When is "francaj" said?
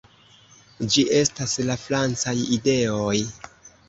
1.81-2.33